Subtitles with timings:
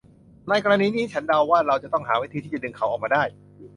[0.49, 3.23] ในกรณีนี้ฉันเดาว่าเราจะต้องหาวิธีที่จะดึงเขาออกมาได้